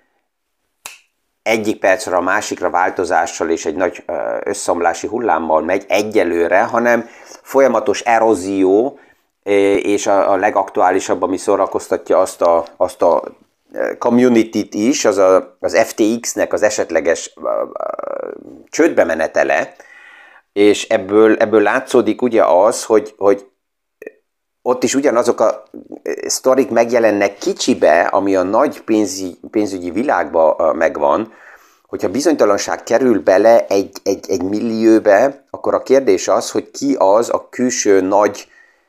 egyik 1.45 1.79
percre 1.79 2.15
a 2.15 2.21
másikra 2.21 2.69
változással 2.69 3.49
és 3.49 3.65
egy 3.65 3.75
nagy 3.75 4.03
összeomlási 4.43 5.07
hullámmal 5.07 5.61
megy 5.61 5.85
egyelőre, 5.87 6.63
hanem 6.63 7.09
folyamatos 7.41 8.01
erózió, 8.01 8.99
és 9.81 10.07
a, 10.07 10.35
legaktuálisabb, 10.35 11.21
ami 11.21 11.37
szórakoztatja 11.37 12.19
azt 12.19 12.41
a, 12.41 12.65
azt 12.77 13.01
a 13.01 13.23
community-t 13.97 14.73
is, 14.73 15.05
az 15.05 15.17
a, 15.17 15.57
az 15.59 15.77
FTX-nek 15.77 16.53
az 16.53 16.61
esetleges 16.61 17.33
csődbe 18.69 19.03
menetele, 19.03 19.73
és 20.53 20.87
ebből, 20.87 21.35
ebből 21.35 21.61
látszódik 21.61 22.21
ugye 22.21 22.43
az, 22.43 22.83
hogy, 22.83 23.13
hogy 23.17 23.45
ott 24.67 24.83
is 24.83 24.95
ugyanazok 24.95 25.39
a 25.39 25.63
sztorik 26.27 26.69
megjelennek 26.69 27.37
kicsibe, 27.37 28.01
ami 28.01 28.35
a 28.35 28.43
nagy 28.43 28.81
pénzi, 28.81 29.37
pénzügyi 29.51 29.91
világban 29.91 30.75
megvan, 30.75 31.33
hogyha 31.87 32.09
bizonytalanság 32.09 32.83
kerül 32.83 33.23
bele 33.23 33.65
egy, 33.67 33.97
egy, 34.03 34.25
egy 34.29 34.43
millióbe, 34.43 35.45
akkor 35.49 35.73
a 35.73 35.83
kérdés 35.83 36.27
az, 36.27 36.51
hogy 36.51 36.71
ki 36.71 36.95
az 36.99 37.29
a 37.29 37.47
külső 37.49 38.01
nagy 38.01 38.47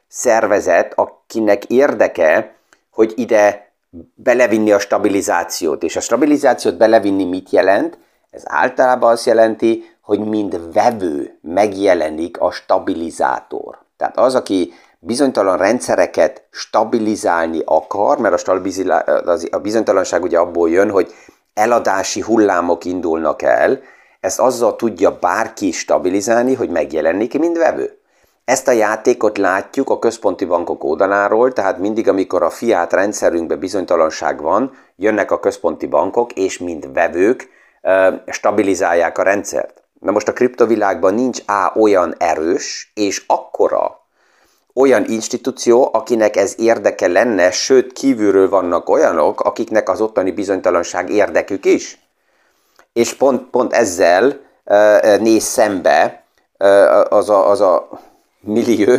szervezet, 0.08 0.92
akinek 0.94 1.64
érdeke, 1.64 2.54
hogy 2.90 3.12
ide 3.16 3.72
belevinni 4.14 4.72
a 4.72 4.78
stabilizációt. 4.78 5.82
És 5.82 5.96
a 5.96 6.00
stabilizációt 6.00 6.76
belevinni 6.76 7.24
mit 7.24 7.50
jelent? 7.50 7.98
Ez 8.30 8.42
általában 8.44 9.10
azt 9.10 9.26
jelenti, 9.26 9.84
hogy 10.00 10.20
mind 10.20 10.72
vevő 10.72 11.38
megjelenik 11.42 12.40
a 12.40 12.50
stabilizátor. 12.50 13.78
Tehát 13.96 14.18
az, 14.18 14.34
aki 14.34 14.72
bizonytalan 15.06 15.56
rendszereket 15.56 16.46
stabilizálni 16.50 17.62
akar, 17.64 18.18
mert 18.18 18.48
a, 18.48 19.58
bizonytalanság 19.62 20.22
ugye 20.22 20.38
abból 20.38 20.70
jön, 20.70 20.90
hogy 20.90 21.14
eladási 21.54 22.20
hullámok 22.20 22.84
indulnak 22.84 23.42
el, 23.42 23.80
ezt 24.20 24.40
azzal 24.40 24.76
tudja 24.76 25.18
bárki 25.18 25.70
stabilizálni, 25.70 26.54
hogy 26.54 26.70
megjelenik, 26.70 27.38
mint 27.38 27.58
vevő. 27.58 27.98
Ezt 28.44 28.68
a 28.68 28.72
játékot 28.72 29.38
látjuk 29.38 29.90
a 29.90 29.98
központi 29.98 30.44
bankok 30.44 30.84
oldaláról, 30.84 31.52
tehát 31.52 31.78
mindig, 31.78 32.08
amikor 32.08 32.42
a 32.42 32.50
fiát 32.50 32.92
rendszerünkben 32.92 33.58
bizonytalanság 33.58 34.42
van, 34.42 34.72
jönnek 34.96 35.30
a 35.30 35.40
központi 35.40 35.86
bankok, 35.86 36.32
és 36.32 36.58
mint 36.58 36.88
vevők 36.92 37.48
stabilizálják 38.26 39.18
a 39.18 39.22
rendszert. 39.22 39.82
Na 40.00 40.10
most 40.10 40.28
a 40.28 40.32
kriptovilágban 40.32 41.14
nincs 41.14 41.42
A 41.46 41.78
olyan 41.78 42.14
erős 42.18 42.92
és 42.94 43.24
akkora 43.26 44.05
olyan 44.78 45.04
institúció, 45.04 45.88
akinek 45.92 46.36
ez 46.36 46.54
érdeke 46.58 47.08
lenne, 47.08 47.50
sőt 47.50 47.92
kívülről 47.92 48.48
vannak 48.48 48.88
olyanok, 48.88 49.40
akiknek 49.40 49.88
az 49.88 50.00
ottani 50.00 50.30
bizonytalanság 50.30 51.10
érdekük 51.10 51.64
is. 51.64 51.98
És 52.92 53.14
pont, 53.14 53.50
pont 53.50 53.72
ezzel 53.72 54.40
néz 55.18 55.42
szembe 55.42 56.24
az, 57.08 57.30
a, 57.30 57.50
az 57.50 57.60
a 57.60 57.88
millió 58.40 58.92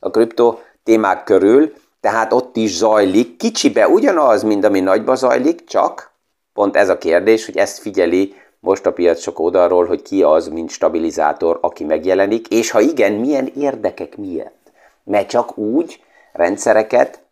a 0.00 0.10
kripto 0.10 0.58
témák 0.84 1.24
körül, 1.24 1.72
tehát 2.00 2.32
ott 2.32 2.56
is 2.56 2.76
zajlik, 2.76 3.36
kicsibe 3.36 3.88
ugyanaz, 3.88 4.42
mint 4.42 4.64
ami 4.64 4.80
nagyba 4.80 5.14
zajlik, 5.14 5.64
csak 5.64 6.12
pont 6.52 6.76
ez 6.76 6.88
a 6.88 6.98
kérdés, 6.98 7.44
hogy 7.44 7.56
ezt 7.56 7.78
figyeli 7.78 8.34
most 8.60 8.86
a 8.86 8.92
piac 8.92 9.20
sok 9.20 9.38
oldalról, 9.38 9.86
hogy 9.86 10.02
ki 10.02 10.22
az, 10.22 10.48
mint 10.48 10.70
stabilizátor, 10.70 11.58
aki 11.60 11.84
megjelenik, 11.84 12.48
és 12.48 12.70
ha 12.70 12.80
igen, 12.80 13.12
milyen 13.12 13.52
érdekek 13.56 14.16
miért 14.16 14.59
mert 15.04 15.28
csak 15.28 15.58
úgy 15.58 16.02
rendszereket 16.32 17.22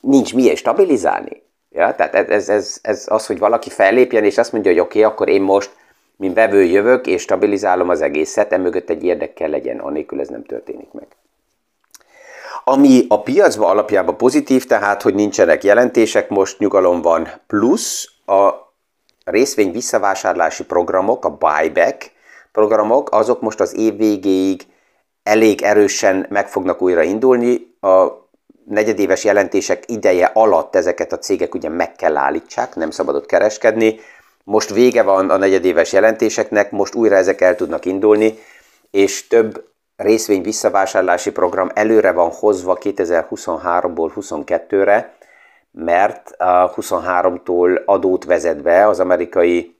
nincs 0.00 0.34
miért 0.34 0.56
stabilizálni. 0.56 1.42
Ja, 1.70 1.94
tehát 1.94 2.14
ez, 2.14 2.28
ez, 2.30 2.48
ez, 2.48 2.78
ez 2.82 3.04
az, 3.08 3.26
hogy 3.26 3.38
valaki 3.38 3.70
fellépjen, 3.70 4.24
és 4.24 4.38
azt 4.38 4.52
mondja, 4.52 4.70
hogy 4.70 4.80
oké, 4.80 4.98
okay, 4.98 5.12
akkor 5.12 5.28
én 5.28 5.42
most 5.42 5.76
mint 6.18 6.34
vevő 6.34 6.64
jövök 6.64 7.06
és 7.06 7.22
stabilizálom 7.22 7.88
az 7.88 8.00
egészet, 8.00 8.52
emögött 8.52 8.90
egy 8.90 9.02
érdek 9.02 9.34
kell 9.34 9.50
legyen, 9.50 9.78
anélkül 9.78 10.20
ez 10.20 10.28
nem 10.28 10.44
történik 10.44 10.92
meg. 10.92 11.06
Ami 12.64 13.04
a 13.08 13.22
piacban 13.22 13.70
alapjában 13.70 14.16
pozitív, 14.16 14.66
tehát, 14.66 15.02
hogy 15.02 15.14
nincsenek 15.14 15.64
jelentések, 15.64 16.28
most 16.28 16.58
nyugalom 16.58 17.02
van, 17.02 17.28
plusz 17.46 18.10
a 18.26 18.50
részvény 19.24 19.72
visszavásárlási 19.72 20.64
programok, 20.64 21.24
a 21.24 21.36
buyback 21.36 22.10
programok, 22.52 23.10
azok 23.10 23.40
most 23.40 23.60
az 23.60 23.76
év 23.76 23.96
végéig 23.96 24.62
elég 25.28 25.62
erősen 25.62 26.26
meg 26.28 26.48
fognak 26.48 26.82
újra 26.82 27.02
indulni. 27.02 27.76
A 27.80 28.06
negyedéves 28.64 29.24
jelentések 29.24 29.82
ideje 29.86 30.30
alatt 30.34 30.76
ezeket 30.76 31.12
a 31.12 31.18
cégek 31.18 31.54
ugye 31.54 31.68
meg 31.68 31.92
kell 31.96 32.16
állítsák, 32.16 32.74
nem 32.74 32.90
szabadott 32.90 33.26
kereskedni. 33.26 34.00
Most 34.44 34.74
vége 34.74 35.02
van 35.02 35.30
a 35.30 35.36
negyedéves 35.36 35.92
jelentéseknek, 35.92 36.70
most 36.70 36.94
újra 36.94 37.16
ezek 37.16 37.40
el 37.40 37.56
tudnak 37.56 37.84
indulni, 37.84 38.38
és 38.90 39.26
több 39.26 39.64
részvény 39.96 40.42
visszavásárlási 40.42 41.30
program 41.30 41.70
előre 41.74 42.12
van 42.12 42.30
hozva 42.30 42.78
2023-ból 42.80 44.10
22-re, 44.16 45.14
mert 45.70 46.30
a 46.38 46.72
23-tól 46.74 47.84
adót 47.84 48.24
vezet 48.24 48.62
be 48.62 48.86
az 48.86 49.00
amerikai 49.00 49.76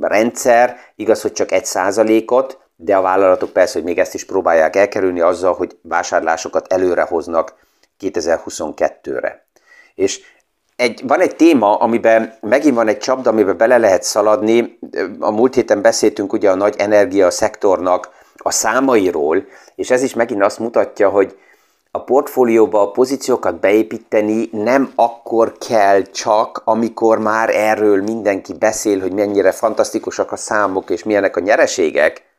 rendszer, 0.00 0.76
igaz, 0.96 1.22
hogy 1.22 1.32
csak 1.32 1.52
egy 1.52 1.64
százalékot, 1.64 2.61
de 2.84 2.96
a 2.96 3.00
vállalatok 3.00 3.50
persze, 3.50 3.72
hogy 3.72 3.84
még 3.84 3.98
ezt 3.98 4.14
is 4.14 4.24
próbálják 4.24 4.76
elkerülni 4.76 5.20
azzal, 5.20 5.54
hogy 5.54 5.76
vásárlásokat 5.82 6.72
előre 6.72 7.02
hoznak 7.02 7.54
2022-re. 8.00 9.46
És 9.94 10.20
egy, 10.76 11.02
van 11.06 11.20
egy 11.20 11.36
téma, 11.36 11.76
amiben 11.76 12.34
megint 12.40 12.74
van 12.74 12.88
egy 12.88 12.98
csapda, 12.98 13.30
amiben 13.30 13.56
bele 13.56 13.78
lehet 13.78 14.02
szaladni. 14.02 14.78
A 15.18 15.30
múlt 15.30 15.54
héten 15.54 15.82
beszéltünk 15.82 16.32
ugye 16.32 16.50
a 16.50 16.54
nagy 16.54 16.74
energia 16.78 17.30
szektornak 17.30 18.10
a 18.36 18.50
számairól, 18.50 19.44
és 19.74 19.90
ez 19.90 20.02
is 20.02 20.14
megint 20.14 20.42
azt 20.42 20.58
mutatja, 20.58 21.08
hogy 21.08 21.36
a 21.90 22.04
portfólióba 22.04 22.80
a 22.80 22.90
pozíciókat 22.90 23.60
beépíteni 23.60 24.48
nem 24.52 24.92
akkor 24.94 25.58
kell 25.68 26.02
csak, 26.02 26.62
amikor 26.64 27.18
már 27.18 27.50
erről 27.56 28.02
mindenki 28.02 28.52
beszél, 28.52 29.00
hogy 29.00 29.12
mennyire 29.12 29.52
fantasztikusak 29.52 30.32
a 30.32 30.36
számok 30.36 30.90
és 30.90 31.02
milyenek 31.02 31.36
a 31.36 31.40
nyereségek, 31.40 32.31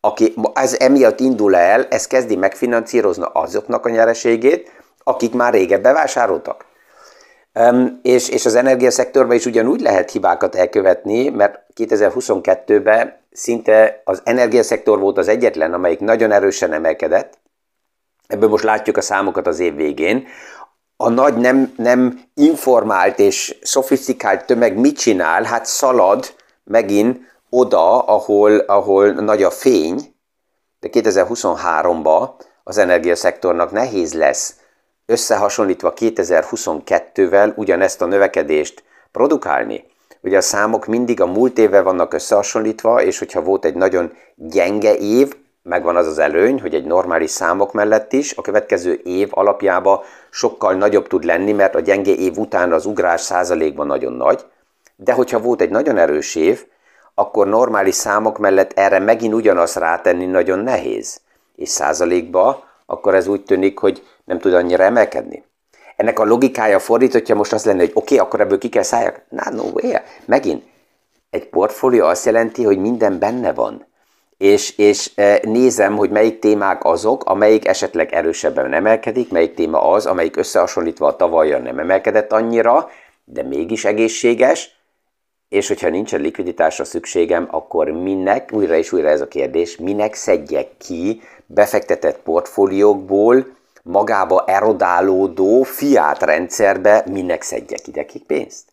aki 0.00 0.34
ez 0.54 0.74
emiatt 0.74 1.20
indul 1.20 1.56
el, 1.56 1.86
ez 1.90 2.06
kezdi 2.06 2.36
megfinanszírozni 2.36 3.24
azoknak 3.32 3.86
a 3.86 3.90
nyereségét, 3.90 4.70
akik 5.02 5.34
már 5.34 5.52
régebben 5.52 5.94
vásároltak. 5.94 6.64
Um, 7.54 7.98
és, 8.02 8.28
és 8.28 8.46
az 8.46 8.54
energiaszektorban 8.54 9.36
is 9.36 9.46
ugyanúgy 9.46 9.80
lehet 9.80 10.10
hibákat 10.10 10.54
elkövetni, 10.54 11.28
mert 11.28 11.66
2022-ben 11.76 13.16
szinte 13.32 14.02
az 14.04 14.20
energiaszektor 14.24 14.98
volt 14.98 15.18
az 15.18 15.28
egyetlen, 15.28 15.72
amelyik 15.72 16.00
nagyon 16.00 16.32
erősen 16.32 16.72
emelkedett, 16.72 17.38
ebből 18.26 18.48
most 18.48 18.64
látjuk 18.64 18.96
a 18.96 19.00
számokat 19.00 19.46
az 19.46 19.58
év 19.58 19.74
végén, 19.74 20.26
a 20.96 21.08
nagy 21.08 21.36
nem, 21.36 21.72
nem 21.76 22.20
informált 22.34 23.18
és 23.18 23.58
szofisztikált 23.62 24.44
tömeg 24.44 24.78
mit 24.78 24.98
csinál? 24.98 25.42
Hát 25.42 25.66
szalad 25.66 26.26
megint 26.64 27.27
oda, 27.50 27.98
ahol, 27.98 28.58
ahol 28.58 29.10
nagy 29.10 29.42
a 29.42 29.50
fény, 29.50 30.14
de 30.80 30.88
2023-ban 30.92 32.30
az 32.64 32.78
energiaszektornak 32.78 33.70
nehéz 33.70 34.14
lesz 34.14 34.56
összehasonlítva 35.06 35.92
2022-vel 35.96 37.56
ugyanezt 37.56 38.02
a 38.02 38.06
növekedést 38.06 38.82
produkálni. 39.12 39.84
Ugye 40.20 40.36
a 40.36 40.40
számok 40.40 40.86
mindig 40.86 41.20
a 41.20 41.26
múlt 41.26 41.58
évvel 41.58 41.82
vannak 41.82 42.14
összehasonlítva, 42.14 43.02
és 43.02 43.18
hogyha 43.18 43.42
volt 43.42 43.64
egy 43.64 43.74
nagyon 43.74 44.12
gyenge 44.34 44.94
év, 44.96 45.36
megvan 45.62 45.96
az 45.96 46.06
az 46.06 46.18
előny, 46.18 46.60
hogy 46.60 46.74
egy 46.74 46.84
normális 46.84 47.30
számok 47.30 47.72
mellett 47.72 48.12
is 48.12 48.36
a 48.36 48.42
következő 48.42 49.00
év 49.04 49.28
alapjába 49.30 50.04
sokkal 50.30 50.74
nagyobb 50.74 51.06
tud 51.06 51.24
lenni, 51.24 51.52
mert 51.52 51.74
a 51.74 51.80
gyenge 51.80 52.12
év 52.12 52.38
után 52.38 52.72
az 52.72 52.86
ugrás 52.86 53.20
százalékban 53.20 53.86
nagyon 53.86 54.12
nagy, 54.12 54.44
de 54.96 55.12
hogyha 55.12 55.40
volt 55.40 55.60
egy 55.60 55.70
nagyon 55.70 55.96
erős 55.96 56.34
év, 56.34 56.66
akkor 57.18 57.46
normális 57.46 57.94
számok 57.94 58.38
mellett 58.38 58.72
erre 58.72 58.98
megint 58.98 59.34
ugyanaz 59.34 59.74
rátenni 59.74 60.26
nagyon 60.26 60.58
nehéz. 60.58 61.20
És 61.56 61.68
százalékba, 61.68 62.64
akkor 62.86 63.14
ez 63.14 63.26
úgy 63.26 63.42
tűnik, 63.42 63.78
hogy 63.78 64.06
nem 64.24 64.38
tud 64.38 64.54
annyira 64.54 64.84
emelkedni. 64.84 65.44
Ennek 65.96 66.18
a 66.18 66.24
logikája 66.24 66.78
fordítottja 66.78 67.34
most 67.34 67.52
azt 67.52 67.64
lenne, 67.64 67.78
hogy 67.78 67.90
oké, 67.94 68.14
okay, 68.14 68.26
akkor 68.26 68.40
ebből 68.40 68.58
ki 68.58 68.68
kell 68.68 68.82
szálljak. 68.82 69.22
Na, 69.28 69.50
no 69.50 69.62
way. 69.62 69.92
Megint, 70.24 70.64
egy 71.30 71.48
portfólió 71.48 72.06
azt 72.06 72.24
jelenti, 72.24 72.64
hogy 72.64 72.78
minden 72.78 73.18
benne 73.18 73.52
van 73.52 73.86
és, 74.38 74.76
és 74.76 75.10
e, 75.14 75.40
nézem, 75.42 75.96
hogy 75.96 76.10
melyik 76.10 76.38
témák 76.38 76.84
azok, 76.84 77.24
amelyik 77.24 77.68
esetleg 77.68 78.12
erősebben 78.12 78.72
emelkedik, 78.72 79.30
melyik 79.30 79.54
téma 79.54 79.90
az, 79.90 80.06
amelyik 80.06 80.36
összehasonlítva 80.36 81.06
a 81.06 81.16
tavalyjal 81.16 81.60
nem 81.60 81.78
emelkedett 81.78 82.32
annyira, 82.32 82.90
de 83.24 83.42
mégis 83.42 83.84
egészséges, 83.84 84.77
és 85.48 85.68
hogyha 85.68 85.88
nincsen 85.88 86.20
likviditásra 86.20 86.84
szükségem, 86.84 87.48
akkor 87.50 87.88
minek, 87.88 88.50
újra 88.52 88.74
és 88.74 88.92
újra 88.92 89.08
ez 89.08 89.20
a 89.20 89.28
kérdés, 89.28 89.76
minek 89.76 90.14
szedjek 90.14 90.68
ki 90.78 91.20
befektetett 91.46 92.18
portfóliókból 92.18 93.46
magába 93.82 94.44
erodálódó 94.46 95.62
fiát 95.62 96.22
rendszerbe, 96.22 97.04
minek 97.10 97.42
szedjek 97.42 97.86
ide 97.86 98.04
ki 98.04 98.18
pénzt? 98.18 98.64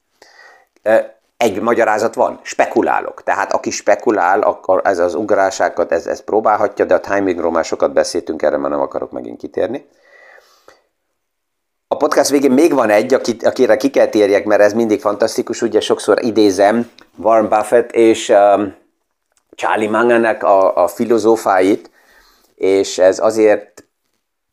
Egy 1.37 1.61
magyarázat 1.61 2.15
van, 2.15 2.39
spekulálok. 2.43 3.23
Tehát 3.23 3.53
aki 3.53 3.69
spekulál, 3.69 4.41
akkor 4.41 4.81
ez 4.83 4.99
az 4.99 5.15
ugrásákat, 5.15 5.91
ez, 5.91 6.07
ez 6.07 6.23
próbálhatja, 6.23 6.85
de 6.85 6.93
a 6.93 6.99
timingról 6.99 7.51
már 7.51 7.65
sokat 7.65 7.93
beszéltünk, 7.93 8.41
erre 8.41 8.57
már 8.57 8.69
nem 8.69 8.81
akarok 8.81 9.11
megint 9.11 9.37
kitérni. 9.37 9.85
A 11.95 11.97
podcast 11.97 12.29
végén 12.29 12.51
még 12.51 12.73
van 12.73 12.89
egy, 12.89 13.13
akit, 13.13 13.43
akire 13.45 13.77
ki 13.77 13.89
kell 13.89 14.07
térjek, 14.07 14.45
mert 14.45 14.61
ez 14.61 14.73
mindig 14.73 15.01
fantasztikus, 15.01 15.61
ugye 15.61 15.79
sokszor 15.79 16.23
idézem 16.23 16.89
Warren 17.17 17.49
Buffett 17.49 17.91
és 17.91 18.29
um, 18.29 18.75
Charlie 19.51 19.87
Manganek 19.87 20.43
a, 20.43 20.83
a 20.83 20.87
filozófáit, 20.87 21.89
és 22.55 22.97
ez 22.97 23.19
azért 23.19 23.83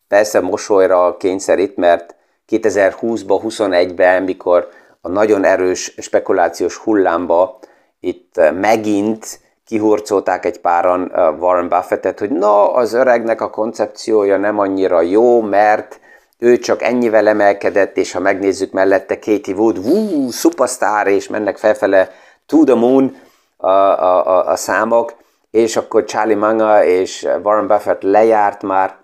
persze 0.08 0.40
mosolyra 0.40 1.16
kényszerít, 1.16 1.76
mert 1.76 2.14
2020-ban, 2.48 3.40
21-ben, 3.44 4.22
mikor 4.22 4.68
a 5.00 5.08
nagyon 5.08 5.44
erős 5.44 5.94
spekulációs 5.98 6.76
hullámba 6.76 7.58
itt 8.00 8.38
eh, 8.38 8.52
megint 8.52 9.40
kihurcolták 9.66 10.44
egy 10.44 10.60
páran 10.60 11.12
eh, 11.14 11.40
Warren 11.40 11.68
Buffettet, 11.68 12.18
hogy 12.18 12.30
na, 12.30 12.72
az 12.72 12.92
öregnek 12.92 13.40
a 13.40 13.50
koncepciója 13.50 14.36
nem 14.36 14.58
annyira 14.58 15.00
jó, 15.00 15.40
mert 15.40 16.00
ő 16.42 16.58
csak 16.58 16.82
ennyivel 16.82 17.28
emelkedett, 17.28 17.96
és 17.96 18.12
ha 18.12 18.20
megnézzük 18.20 18.72
mellette 18.72 19.18
Katie 19.18 19.54
Wood, 19.54 19.78
wú, 19.78 20.30
szupasztár, 20.30 21.06
és 21.06 21.28
mennek 21.28 21.56
felfele 21.58 22.10
to 22.46 22.64
the 22.64 22.74
moon 22.74 23.16
a, 23.56 23.68
a, 23.70 24.26
a, 24.26 24.48
a 24.48 24.56
számok, 24.56 25.14
és 25.50 25.76
akkor 25.76 26.04
Charlie 26.04 26.34
Manga 26.34 26.84
és 26.84 27.28
Warren 27.42 27.66
Buffett 27.66 28.02
lejárt 28.02 28.62
már. 28.62 28.96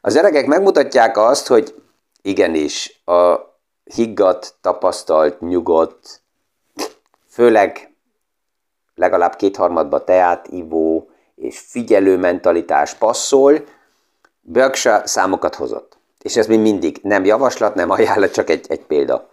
Az 0.00 0.16
öregek 0.16 0.46
megmutatják 0.46 1.16
azt, 1.16 1.46
hogy 1.46 1.74
igenis, 2.22 3.02
a, 3.04 3.34
higgadt, 3.84 4.54
tapasztalt, 4.60 5.40
nyugodt, 5.40 6.22
főleg 7.30 7.94
legalább 8.94 9.36
kétharmadba 9.36 10.04
teát 10.04 10.48
ivó 10.48 11.10
és 11.34 11.58
figyelő 11.58 12.16
mentalitás 12.16 12.94
passzol, 12.94 13.64
Berkshire 14.40 15.06
számokat 15.06 15.54
hozott. 15.54 15.97
És 16.22 16.36
ez 16.36 16.46
még 16.46 16.60
mindig 16.60 16.98
nem 17.02 17.24
javaslat, 17.24 17.74
nem 17.74 17.90
ajánlat, 17.90 18.32
csak 18.32 18.50
egy, 18.50 18.66
egy 18.68 18.84
példa. 18.86 19.30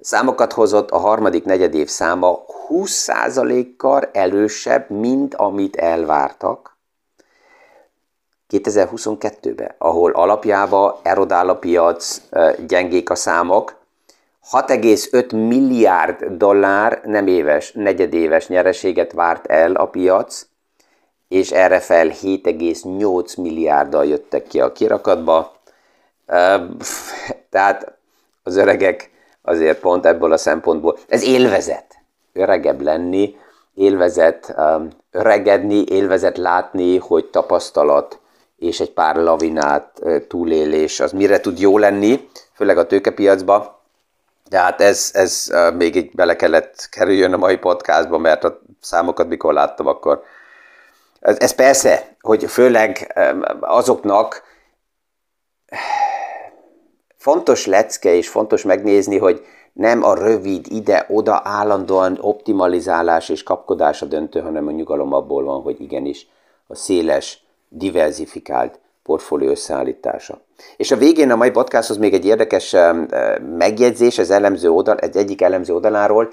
Számokat 0.00 0.52
hozott, 0.52 0.90
a 0.90 0.98
harmadik 0.98 1.44
negyedév 1.44 1.88
száma 1.88 2.44
20%-kal 2.68 4.08
elősebb, 4.12 4.90
mint 4.90 5.34
amit 5.34 5.76
elvártak. 5.76 6.76
2022-ben, 8.50 9.74
ahol 9.78 10.12
alapjába 10.12 11.00
erodál 11.02 11.48
a 11.48 11.56
piac, 11.56 12.20
gyengék 12.66 13.10
a 13.10 13.14
számok, 13.14 13.80
6,5 14.50 15.48
milliárd 15.48 16.24
dollár 16.24 17.00
nem 17.04 17.26
éves, 17.26 17.72
negyedéves 17.72 18.48
nyereséget 18.48 19.12
várt 19.12 19.46
el 19.46 19.74
a 19.74 19.86
piac, 19.86 20.46
és 21.28 21.50
erre 21.50 21.80
fel 21.80 22.08
7,8 22.08 23.40
milliárddal 23.40 24.06
jöttek 24.06 24.46
ki 24.46 24.60
a 24.60 24.72
kirakatba. 24.72 25.54
Tehát 27.50 27.98
az 28.42 28.56
öregek 28.56 29.10
azért 29.42 29.80
pont 29.80 30.06
ebből 30.06 30.32
a 30.32 30.36
szempontból, 30.36 30.98
ez 31.08 31.22
élvezet, 31.22 31.94
öregebb 32.32 32.80
lenni, 32.80 33.36
élvezet 33.74 34.54
öregedni, 35.10 35.84
élvezet 35.84 36.38
látni, 36.38 36.98
hogy 36.98 37.24
tapasztalat, 37.24 38.20
és 38.56 38.80
egy 38.80 38.92
pár 38.92 39.16
lavinát 39.16 40.00
túlélés, 40.28 41.00
az 41.00 41.12
mire 41.12 41.40
tud 41.40 41.58
jó 41.58 41.78
lenni, 41.78 42.28
főleg 42.52 42.78
a 42.78 42.86
tőkepiacba. 42.86 43.80
De 44.48 44.58
hát 44.58 44.80
ez, 44.80 45.10
ez 45.12 45.52
még 45.74 45.94
így 45.94 46.10
bele 46.14 46.36
kellett 46.36 46.88
kerüljön 46.90 47.32
a 47.32 47.36
mai 47.36 47.56
podcastba, 47.56 48.18
mert 48.18 48.44
a 48.44 48.60
számokat 48.80 49.28
mikor 49.28 49.52
láttam, 49.52 49.86
akkor 49.86 50.22
ez, 51.20 51.36
ez 51.38 51.54
persze, 51.54 52.16
hogy 52.20 52.44
főleg 52.44 53.20
azoknak 53.60 54.42
fontos 57.22 57.66
lecke 57.66 58.14
és 58.14 58.28
fontos 58.28 58.62
megnézni, 58.62 59.18
hogy 59.18 59.44
nem 59.72 60.04
a 60.04 60.14
rövid 60.14 60.66
ide-oda 60.70 61.40
állandóan 61.44 62.18
optimalizálás 62.20 63.28
és 63.28 63.42
kapkodás 63.42 64.02
a 64.02 64.06
döntő, 64.06 64.40
hanem 64.40 64.66
a 64.66 64.70
nyugalom 64.70 65.12
abból 65.12 65.44
van, 65.44 65.62
hogy 65.62 65.80
igenis 65.80 66.26
a 66.66 66.74
széles, 66.74 67.44
diversifikált 67.68 68.78
portfólió 69.02 69.50
összeállítása. 69.50 70.40
És 70.76 70.90
a 70.90 70.96
végén 70.96 71.30
a 71.30 71.36
mai 71.36 71.50
podcasthoz 71.50 71.96
még 71.96 72.14
egy 72.14 72.26
érdekes 72.26 72.76
megjegyzés 73.56 74.18
az 74.18 74.30
elemző 74.30 74.70
oldal, 74.70 74.96
egy 74.98 75.16
egyik 75.16 75.42
elemző 75.42 75.74
oldaláról. 75.74 76.32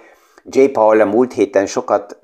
J. 0.52 0.66
Paul 0.66 1.02
a 1.02 1.06
múlt 1.06 1.34
héten 1.34 1.66
sokat, 1.66 2.20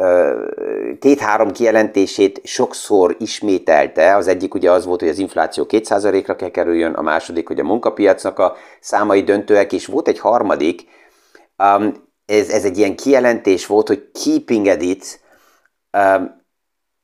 két-három 1.00 1.52
kijelentését 1.52 2.42
sokszor 2.44 3.16
ismételte. 3.20 4.16
Az 4.16 4.28
egyik 4.28 4.54
ugye 4.54 4.72
az 4.72 4.86
volt, 4.86 5.00
hogy 5.00 5.10
az 5.10 5.18
infláció 5.18 5.66
2%-ra 5.70 6.36
kell 6.36 6.50
kerüljön, 6.50 6.94
a 6.94 7.02
második, 7.02 7.48
hogy 7.48 7.60
a 7.60 7.64
munkapiacnak 7.64 8.40
a 8.40 8.56
számai 8.80 9.24
döntőek, 9.24 9.74
és 9.74 9.86
volt 9.86 10.08
egy 10.08 10.20
harmadik, 10.20 10.88
ez, 12.26 12.50
ez 12.50 12.64
egy 12.64 12.78
ilyen 12.78 12.96
kijelentés 12.96 13.66
volt, 13.66 13.88
hogy 13.88 14.12
keeping 14.24 14.82
it, 14.82 15.20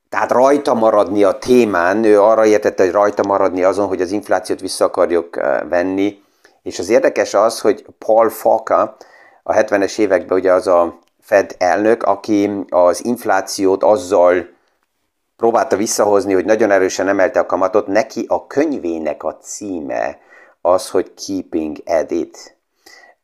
tehát 0.08 0.30
rajta 0.30 0.74
maradni 0.74 1.24
a 1.24 1.38
témán, 1.38 2.04
ő 2.04 2.20
arra 2.20 2.46
értette, 2.46 2.82
hogy 2.82 2.92
rajta 2.92 3.22
maradni 3.26 3.62
azon, 3.62 3.86
hogy 3.86 4.00
az 4.00 4.10
inflációt 4.10 4.60
vissza 4.60 4.84
akarjuk 4.84 5.36
venni, 5.68 6.20
és 6.62 6.78
az 6.78 6.88
érdekes 6.88 7.34
az, 7.34 7.60
hogy 7.60 7.84
Paul 7.98 8.28
Faka 8.28 8.96
a 9.42 9.52
70-es 9.52 9.98
években 9.98 10.38
ugye 10.38 10.52
az 10.52 10.66
a 10.66 10.98
Fed 11.22 11.54
elnök, 11.58 12.02
aki 12.02 12.50
az 12.68 13.04
inflációt 13.04 13.82
azzal 13.82 14.48
próbálta 15.36 15.76
visszahozni, 15.76 16.32
hogy 16.32 16.44
nagyon 16.44 16.70
erősen 16.70 17.08
emelte 17.08 17.40
a 17.40 17.46
kamatot, 17.46 17.86
neki 17.86 18.24
a 18.28 18.46
könyvének 18.46 19.22
a 19.22 19.36
címe 19.36 20.18
az, 20.60 20.90
hogy 20.90 21.14
Keeping 21.26 21.76
Edit. 21.84 22.56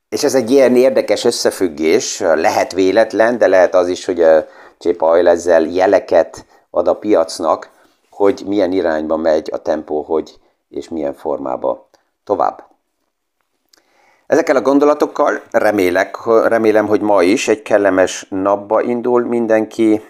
És 0.08 0.24
ez 0.24 0.34
egy 0.34 0.50
ilyen 0.50 0.76
érdekes 0.76 1.24
összefüggés, 1.24 2.20
lehet 2.20 2.72
véletlen, 2.72 3.38
de 3.38 3.46
lehet 3.46 3.74
az 3.74 3.88
is, 3.88 4.04
hogy 4.04 4.22
a 4.22 4.46
Csépa 4.78 5.18
ezzel 5.18 5.62
jeleket 5.62 6.46
ad 6.70 6.88
a 6.88 6.94
piacnak, 6.94 7.70
hogy 8.10 8.42
milyen 8.46 8.72
irányba 8.72 9.16
megy 9.16 9.48
a 9.52 9.62
tempó, 9.62 10.02
hogy 10.02 10.38
és 10.68 10.88
milyen 10.88 11.14
formába 11.14 11.88
tovább. 12.24 12.67
Ezekkel 14.28 14.56
a 14.56 14.60
gondolatokkal 14.60 15.42
remélek, 15.50 16.26
remélem, 16.26 16.86
hogy 16.86 17.00
ma 17.00 17.22
is 17.22 17.48
egy 17.48 17.62
kellemes 17.62 18.26
napba 18.30 18.82
indul 18.82 19.24
mindenki, 19.24 20.00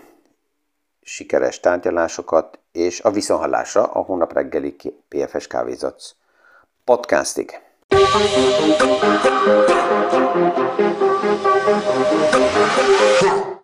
sikeres 1.02 1.60
tárgyalásokat, 1.60 2.58
és 2.72 3.00
a 3.00 3.10
viszonhallásra 3.10 3.84
a 3.84 3.98
hónap 3.98 4.32
reggeli 4.32 4.76
PFS 5.08 5.46
Kávézatsz 5.46 6.14
podcastig. 6.84 7.60
Thank. 13.20 13.57